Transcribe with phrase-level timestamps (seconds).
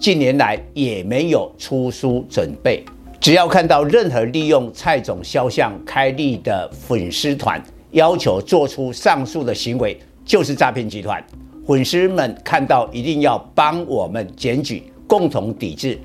[0.00, 2.82] 近年来也没有出书准备。
[3.20, 11.22] 只要看到任何利用蔡总肖像开立的粉丝团，要求做出上述的行为，就是诈骗集团。
[11.66, 15.98] 粉丝们看到一定要帮我们检举，共同抵制。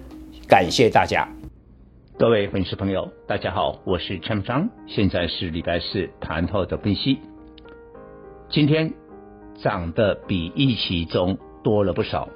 [0.46, 1.26] 感谢大家。
[2.20, 7.18] 各位粉丝朋友，大家好，我是陈章，现在是礼拜四盘后的分析。
[8.50, 8.94] 今天
[9.64, 12.28] 涨得比预期中多了不少，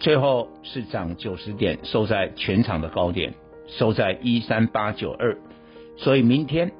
[0.00, 3.34] 最后是涨九十点，收在全场的高点，
[3.66, 5.36] 收在一三八九二，
[5.98, 6.72] 所以明天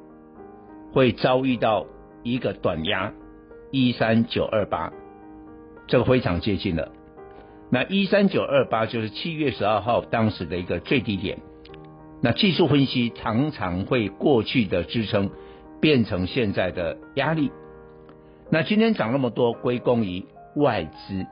[0.93, 1.87] 会遭遇到
[2.23, 3.13] 一个短压
[3.71, 4.91] 一三九二八，
[5.87, 6.91] 这个非常接近了。
[7.71, 11.39] 那一三九二八就是七月十二号当时的一个最低点。
[12.23, 15.31] 那技术分析常常会过去的支撑
[15.81, 17.51] 变成现在的压力。
[18.51, 20.25] 那今天涨那么多，归功于
[20.57, 21.27] 外资。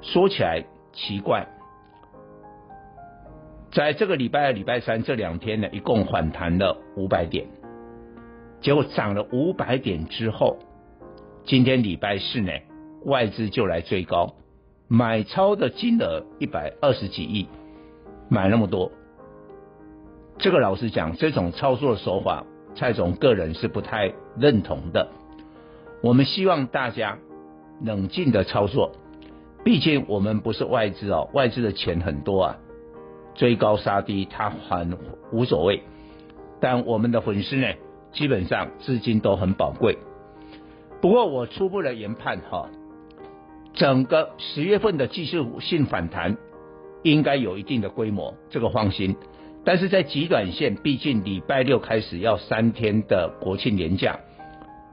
[0.00, 1.46] 说起来奇怪，
[3.70, 7.46] 在这个礼拜二、礼拜三这两天呢，一共反弹了五百点，
[8.60, 10.58] 结果涨了五百点之后，
[11.44, 12.52] 今天礼拜四呢，
[13.04, 14.34] 外资就来追高，
[14.88, 17.48] 买超的金额一百二十几亿，
[18.28, 18.90] 买那么多。
[20.38, 25.08] 这个老实讲，这种操作的手法，蔡总个人是不太认同的。
[26.00, 27.18] 我们希望大家
[27.82, 28.92] 冷静的操作，
[29.64, 32.56] 毕竟我们不是外资哦，外资的钱很多啊，
[33.34, 34.96] 追高杀低他很
[35.32, 35.82] 无所谓。
[36.60, 37.66] 但我们的粉丝呢，
[38.12, 39.98] 基本上资金都很宝贵。
[41.00, 42.68] 不过我初步的研判哈，
[43.74, 46.36] 整个十月份的技术性反弹
[47.02, 49.14] 应该有一定的规模，这个放心。
[49.64, 54.18] 但是在极短线，毕竟礼拜六开始要三天的国庆年假，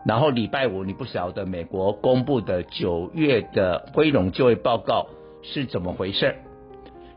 [0.05, 5.07] 然后礼拜五你不晓得美国公布的九月的非农就业报告
[5.41, 6.35] 是怎么回事，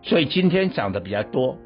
[0.03, 1.59] 所以今天涨得比较多，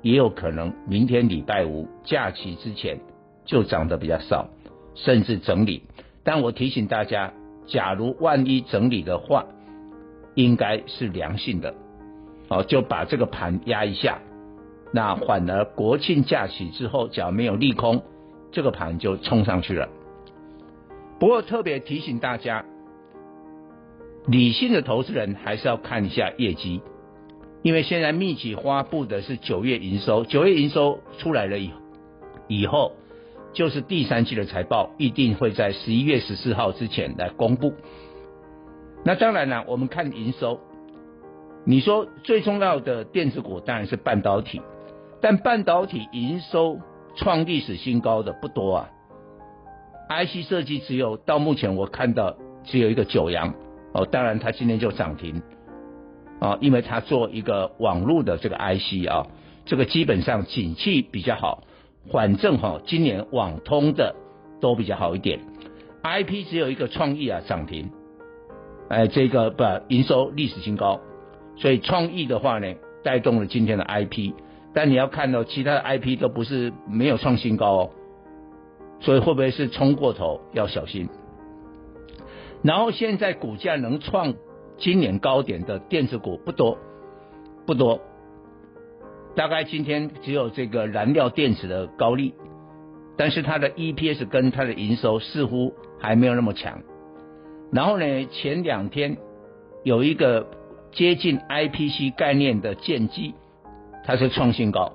[0.00, 3.00] 也有可能明天礼拜五假期之前
[3.44, 4.48] 就涨得比较少，
[4.94, 5.82] 甚至整理。
[6.22, 7.32] 但我提醒大家，
[7.66, 9.46] 假如万一整理的话，
[10.36, 11.74] 应该是良性的，
[12.48, 14.20] 好，就把这个盘压一下。
[14.92, 18.02] 那反而国庆假期之后，只要没有利空，
[18.52, 19.88] 这个盘就冲上去了。
[21.20, 22.64] 不过特别提醒大家，
[24.26, 26.80] 理性的投资人还是要看一下业绩，
[27.62, 31.70] 因为现在密集发布的是九月营收，九月营收出来了以
[32.48, 32.92] 以后，
[33.52, 37.74] 就是第三季的财报，一定会在十一月十四号之前来公布。
[39.04, 40.58] 那当然了，我们看营收，
[41.66, 44.62] 你说最重要的电子股当然是半导体。
[45.20, 46.78] 但半导体营收
[47.14, 48.90] 创历史新高的不多啊
[50.10, 53.54] ，IC 设计只有到目前我看到只有一个九阳。
[53.92, 55.42] 哦，当然它今天就涨停。
[56.40, 59.26] 啊，因为它做一个网络的这个 IC 啊，
[59.66, 61.64] 这个基本上景气比较好，
[62.10, 64.14] 反正哈今年网通的
[64.58, 65.40] 都比较好一点
[66.02, 67.90] ，IP 只有一个创意啊涨停，
[68.88, 71.00] 哎这个不营收历史新高，
[71.56, 74.32] 所以创意的话呢带动了今天的 IP。
[74.72, 77.90] 但你要看到其他的 IP 都不是没有创新高哦，
[79.00, 81.08] 所以会不会是冲过头要小心？
[82.62, 84.34] 然后现在股价能创
[84.78, 86.78] 今年高点的电子股不多
[87.66, 88.00] 不多，
[89.34, 92.34] 大概今天只有这个燃料电池的高力，
[93.16, 96.82] 但是它的 EPS 跟它的营收似乎还没有那么强。
[97.72, 99.16] 然后呢，前两天
[99.82, 100.46] 有一个
[100.92, 103.34] 接近 IPC 概念的剑基。
[104.02, 104.92] 它是创新高，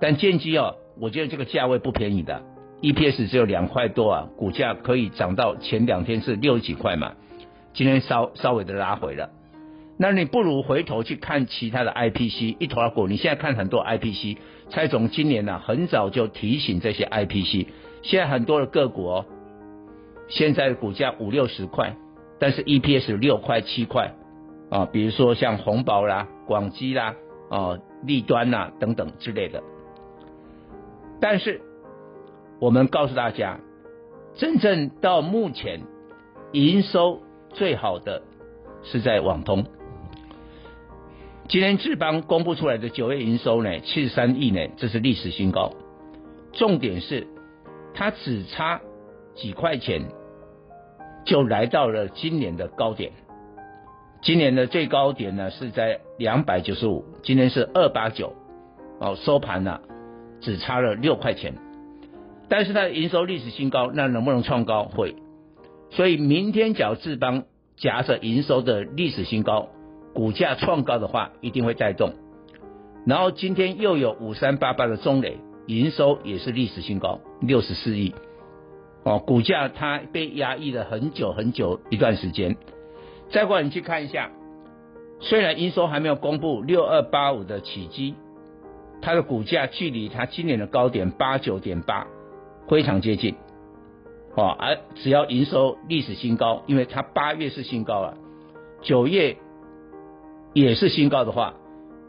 [0.00, 2.40] 但剑基啊，我觉得这个价位不便宜的
[2.82, 7.12] ，EPS 只有两块多啊，股价可以涨到前两天是六几块嘛，
[7.72, 9.30] 今天稍稍微的拉回了，
[9.98, 14.36] 那你不如回头去看其他的 IPC 一头拉股，你现在看很多 IPC，
[14.68, 17.68] 蔡总今年呢、啊、很早就提醒这些 IPC，
[18.02, 19.26] 现在很多的个股哦，
[20.28, 21.96] 现在股价五六十块，
[22.38, 24.14] 但是 EPS 六块七块
[24.70, 27.14] 啊，比如说像红宝啦、广基啦
[27.48, 27.78] 啊。
[28.04, 29.62] 利端呐、啊、等等之类的，
[31.20, 31.60] 但是
[32.62, 33.58] 我们告诉大家，
[34.36, 35.80] 真正到目前
[36.52, 37.20] 营收
[37.52, 38.22] 最好的
[38.84, 39.64] 是在网通，
[41.48, 45.72] 今天智邦公布出来的九月营收呢，七十三亿呢，这是历史新高。
[46.52, 47.26] 重点是，
[47.94, 48.80] 它只差
[49.34, 50.02] 几块钱，
[51.24, 53.10] 就来到了今年的高点。
[54.20, 58.32] 今年的最高点呢是在两百九十五，今天是二八九，
[59.00, 59.80] 哦，收盘了，
[60.40, 61.56] 只差了六块钱。
[62.52, 64.84] 但是它的营收历史新高，那能不能创高？
[64.84, 65.16] 会。
[65.88, 67.44] 所以明天假如智邦
[67.78, 69.70] 夹着营收的历史新高，
[70.12, 72.12] 股价创高的话，一定会带动。
[73.06, 78.14] 然后今天又有五三八八的中磊，营收也是历史新高，六十四亿。
[79.04, 82.58] 哦，股价它被压抑了很久很久一段时间。
[83.30, 84.30] 再过来你去看一下，
[85.20, 88.14] 虽然营收还没有公布，六二八五的启基，
[89.00, 92.06] 它的股价距离它今年的高点八九点八
[92.68, 93.34] 非常接近，
[94.34, 98.14] 哦，而只要营收历史新高，因为它八月是新高啊，
[98.82, 99.36] 九月
[100.54, 101.54] 也是新高的话，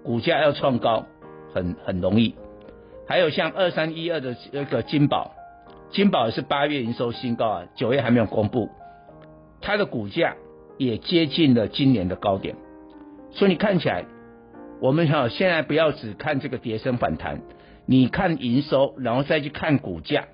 [0.03, 1.05] 股价要创高
[1.53, 2.35] 很很容易。
[3.07, 5.31] 还有像二三一二的那个金宝，
[5.91, 8.69] 金宝是八月营收新高啊，九月还没有公布，
[9.61, 10.35] 它的股价。
[10.79, 12.55] 也接近了今年的高点，
[13.29, 14.05] 所以你看起来，
[14.81, 17.41] 我们哈现在不要只看这个跌升反弹，
[17.85, 20.25] 你看营收，然后再去看股价，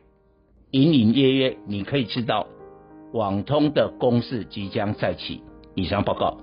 [0.72, 2.48] 隐隐约约你可以知道，
[3.14, 5.42] 网通的攻势即将再起。
[5.74, 6.38] 以上报告。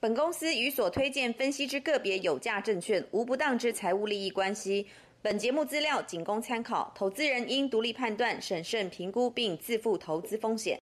[0.00, 4.86] 本公司与所推荐分析之个别有价证券无不当之财务利益关系，
[5.22, 10.78] 本节目资料仅供参考，投资人应独立判断、审慎评估并自负投资风险。